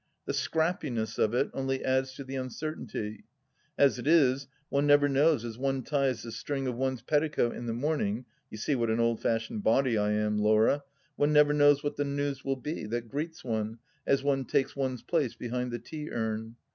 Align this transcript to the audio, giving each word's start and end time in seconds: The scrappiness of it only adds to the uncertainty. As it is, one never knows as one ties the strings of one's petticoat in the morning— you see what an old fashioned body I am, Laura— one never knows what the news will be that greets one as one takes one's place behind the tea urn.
The 0.25 0.33
scrappiness 0.33 1.19
of 1.19 1.35
it 1.35 1.51
only 1.53 1.85
adds 1.85 2.15
to 2.15 2.23
the 2.23 2.33
uncertainty. 2.35 3.25
As 3.77 3.99
it 3.99 4.07
is, 4.07 4.47
one 4.69 4.87
never 4.87 5.07
knows 5.07 5.45
as 5.45 5.59
one 5.59 5.83
ties 5.83 6.23
the 6.23 6.31
strings 6.31 6.67
of 6.67 6.75
one's 6.75 7.03
petticoat 7.03 7.53
in 7.55 7.67
the 7.67 7.73
morning— 7.73 8.25
you 8.49 8.57
see 8.57 8.73
what 8.73 8.89
an 8.89 8.99
old 8.99 9.21
fashioned 9.21 9.61
body 9.61 9.99
I 9.99 10.13
am, 10.13 10.39
Laura— 10.39 10.81
one 11.17 11.31
never 11.33 11.53
knows 11.53 11.83
what 11.83 11.97
the 11.97 12.03
news 12.05 12.43
will 12.43 12.55
be 12.55 12.87
that 12.87 13.09
greets 13.09 13.43
one 13.43 13.77
as 14.07 14.23
one 14.23 14.43
takes 14.45 14.75
one's 14.75 15.03
place 15.03 15.35
behind 15.35 15.69
the 15.71 15.77
tea 15.77 16.09
urn. 16.09 16.55